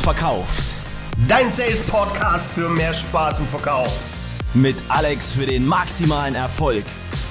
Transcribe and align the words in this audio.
verkauft. 0.00 0.62
Dein 1.28 1.50
Sales 1.50 1.82
Podcast 1.82 2.52
für 2.52 2.70
mehr 2.70 2.94
Spaß 2.94 3.40
im 3.40 3.48
Verkauf. 3.48 3.94
Mit 4.54 4.76
Alex 4.88 5.34
für 5.34 5.44
den 5.44 5.66
maximalen 5.66 6.34
Erfolg. 6.34 6.86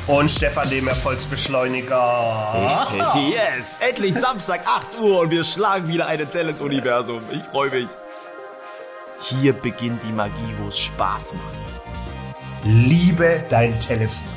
Und 0.05 0.29
Stefan, 0.29 0.69
dem 0.69 0.87
Erfolgsbeschleuniger. 0.87 2.87
Yes! 3.31 3.77
Endlich 3.79 4.13
Samstag 4.13 4.61
8 4.67 4.99
Uhr 4.99 5.21
und 5.21 5.31
wir 5.31 5.43
schlagen 5.43 5.87
wieder 5.87 6.05
eine 6.05 6.23
ins 6.23 6.61
Universum. 6.61 7.23
Ich 7.31 7.41
freue 7.41 7.71
mich. 7.71 7.89
Hier 9.19 9.53
beginnt 9.53 10.03
die 10.03 10.11
Magie, 10.11 10.53
wo 10.61 10.67
es 10.67 10.77
Spaß 10.77 11.33
macht. 11.33 11.55
Liebe 12.63 13.45
dein 13.49 13.79
Telefon. 13.79 14.27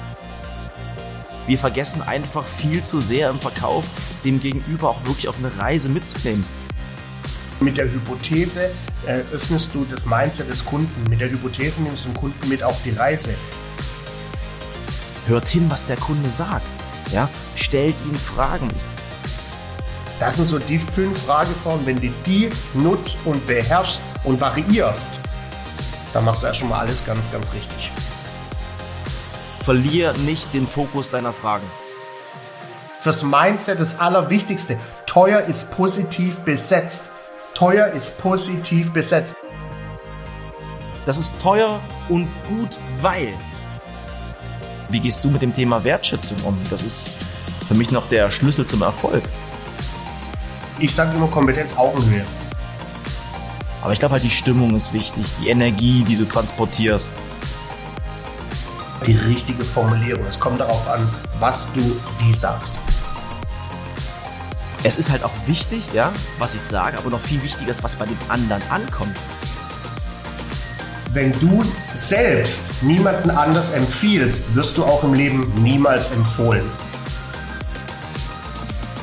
Wir 1.46 1.58
vergessen 1.58 2.00
einfach 2.00 2.46
viel 2.46 2.82
zu 2.82 3.02
sehr 3.02 3.28
im 3.28 3.38
Verkauf, 3.38 3.84
dem 4.24 4.40
Gegenüber 4.40 4.88
auch 4.88 5.04
wirklich 5.04 5.28
auf 5.28 5.36
eine 5.38 5.52
Reise 5.58 5.90
mitzunehmen. 5.90 6.46
Mit 7.60 7.76
der 7.76 7.84
Hypothese 7.92 8.70
äh, 9.06 9.20
öffnest 9.32 9.74
du 9.74 9.84
das 9.90 10.06
Mindset 10.06 10.48
des 10.48 10.64
Kunden. 10.64 11.10
Mit 11.10 11.20
der 11.20 11.30
Hypothese 11.30 11.82
nimmst 11.82 12.06
du 12.06 12.08
den 12.08 12.14
Kunden 12.16 12.48
mit 12.48 12.62
auf 12.62 12.82
die 12.82 12.90
Reise. 12.90 13.34
Hört 15.26 15.46
hin, 15.46 15.66
was 15.68 15.84
der 15.84 15.98
Kunde 15.98 16.30
sagt. 16.30 16.64
Ja? 17.12 17.28
Stellt 17.56 17.94
ihm 18.06 18.14
Fragen. 18.14 18.68
Das 20.18 20.36
sind 20.36 20.46
so 20.46 20.58
die 20.58 20.78
fünf 20.78 21.22
Frageformen. 21.26 21.84
Wenn 21.84 22.00
du 22.00 22.08
die 22.24 22.48
nutzt 22.72 23.18
und 23.26 23.46
beherrschst 23.46 24.02
und 24.24 24.40
variierst, 24.40 25.10
dann 26.14 26.24
machst 26.24 26.42
du 26.42 26.46
ja 26.46 26.54
schon 26.54 26.70
mal 26.70 26.80
alles 26.80 27.04
ganz, 27.04 27.30
ganz 27.30 27.52
richtig. 27.52 27.92
Verlier 29.64 30.14
nicht 30.24 30.54
den 30.54 30.66
Fokus 30.66 31.10
deiner 31.10 31.34
Fragen. 31.34 31.66
Fürs 33.02 33.22
Mindset 33.22 33.80
das 33.80 34.00
Allerwichtigste. 34.00 34.78
Teuer 35.04 35.40
ist 35.42 35.70
positiv 35.72 36.36
besetzt. 36.40 37.09
Teuer 37.54 37.88
ist 37.88 38.18
positiv 38.20 38.92
besetzt. 38.92 39.36
Das 41.04 41.18
ist 41.18 41.38
teuer 41.40 41.80
und 42.08 42.28
gut, 42.48 42.78
weil. 43.00 43.34
Wie 44.88 45.00
gehst 45.00 45.24
du 45.24 45.30
mit 45.30 45.42
dem 45.42 45.54
Thema 45.54 45.82
Wertschätzung 45.84 46.38
um? 46.44 46.58
Das 46.70 46.82
ist 46.82 47.16
für 47.68 47.74
mich 47.74 47.90
noch 47.90 48.08
der 48.08 48.30
Schlüssel 48.30 48.66
zum 48.66 48.82
Erfolg. 48.82 49.22
Ich 50.78 50.94
sage 50.94 51.16
immer 51.16 51.28
Kompetenz 51.28 51.76
Augenhöhe. 51.76 52.24
Aber 53.82 53.92
ich 53.92 53.98
glaube 53.98 54.12
halt, 54.12 54.24
die 54.24 54.30
Stimmung 54.30 54.74
ist 54.74 54.92
wichtig, 54.92 55.24
die 55.40 55.48
Energie, 55.48 56.04
die 56.04 56.16
du 56.16 56.24
transportierst. 56.24 57.12
Die 59.06 59.16
richtige 59.16 59.64
Formulierung. 59.64 60.26
Es 60.26 60.38
kommt 60.38 60.60
darauf 60.60 60.88
an, 60.88 61.08
was 61.38 61.72
du 61.72 61.80
wie 62.18 62.34
sagst. 62.34 62.74
Es 64.82 64.96
ist 64.96 65.10
halt 65.10 65.24
auch 65.24 65.32
wichtig, 65.46 65.82
ja, 65.92 66.10
was 66.38 66.54
ich 66.54 66.62
sage, 66.62 66.96
aber 66.96 67.10
noch 67.10 67.20
viel 67.20 67.42
wichtiger 67.42 67.70
ist, 67.70 67.84
was 67.84 67.96
bei 67.96 68.06
dem 68.06 68.16
anderen 68.28 68.62
ankommt. 68.70 69.16
Wenn 71.12 71.32
du 71.32 71.62
selbst 71.94 72.82
niemanden 72.82 73.30
anders 73.30 73.70
empfiehlst, 73.70 74.54
wirst 74.54 74.78
du 74.78 74.84
auch 74.84 75.04
im 75.04 75.12
Leben 75.12 75.52
niemals 75.62 76.12
empfohlen. 76.12 76.64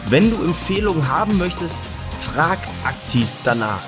Wenn 0.10 0.32
du 0.32 0.44
Empfehlungen 0.44 1.08
haben 1.08 1.38
möchtest, 1.38 1.84
frag 2.22 2.58
aktiv 2.84 3.28
danach. 3.44 3.82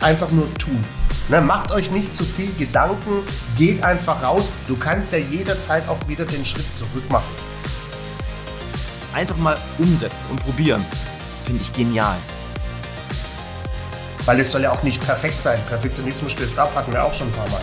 Einfach 0.00 0.30
nur 0.30 0.52
tun. 0.54 0.84
Ne, 1.28 1.40
macht 1.40 1.72
euch 1.72 1.90
nicht 1.90 2.14
zu 2.14 2.22
viel 2.22 2.52
Gedanken, 2.56 3.24
geht 3.56 3.82
einfach 3.82 4.22
raus. 4.22 4.50
Du 4.68 4.76
kannst 4.76 5.10
ja 5.10 5.18
jederzeit 5.18 5.88
auch 5.88 6.06
wieder 6.06 6.24
den 6.24 6.44
Schritt 6.44 6.66
zurück 6.76 7.10
machen. 7.10 7.24
Einfach 9.16 9.38
mal 9.38 9.56
umsetzen 9.78 10.26
und 10.30 10.44
probieren. 10.44 10.84
Finde 11.46 11.62
ich 11.62 11.72
genial. 11.72 12.18
Weil 14.26 14.40
es 14.40 14.52
soll 14.52 14.60
ja 14.60 14.72
auch 14.72 14.82
nicht 14.82 15.02
perfekt 15.02 15.40
sein. 15.40 15.58
Perfektionismus 15.70 16.32
stößt 16.32 16.58
ab, 16.58 16.70
hatten 16.74 16.92
wir 16.92 17.02
auch 17.02 17.14
schon 17.14 17.28
ein 17.28 17.32
paar 17.32 17.48
Mal. 17.48 17.62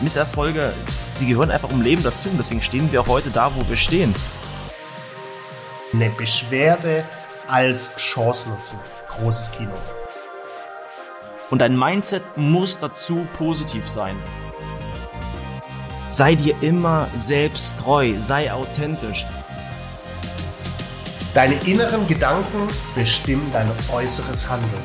Misserfolge, 0.00 0.72
sie 1.06 1.28
gehören 1.28 1.52
einfach 1.52 1.70
im 1.70 1.80
Leben 1.80 2.02
dazu 2.02 2.28
und 2.28 2.38
deswegen 2.38 2.60
stehen 2.60 2.90
wir 2.90 3.06
heute 3.06 3.30
da, 3.30 3.52
wo 3.54 3.68
wir 3.68 3.76
stehen. 3.76 4.12
Eine 5.92 6.10
Beschwerde 6.10 7.04
als 7.46 7.94
Chance 7.98 8.48
nutzen. 8.48 8.80
Großes 9.10 9.52
Kino. 9.52 9.74
Und 11.50 11.60
dein 11.60 11.78
Mindset 11.78 12.24
muss 12.36 12.80
dazu 12.80 13.28
positiv 13.34 13.88
sein. 13.88 14.16
Sei 16.10 16.34
dir 16.34 16.60
immer 16.60 17.06
selbst 17.14 17.78
treu, 17.78 18.14
sei 18.18 18.52
authentisch. 18.52 19.24
Deine 21.34 21.54
inneren 21.66 22.08
Gedanken 22.08 22.66
bestimmen 22.96 23.48
dein 23.52 23.70
äußeres 23.92 24.50
Handeln. 24.50 24.82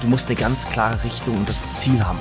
Du 0.00 0.06
musst 0.06 0.28
eine 0.28 0.36
ganz 0.36 0.68
klare 0.68 1.02
Richtung 1.02 1.38
und 1.38 1.48
das 1.48 1.74
Ziel 1.74 2.04
haben. 2.04 2.20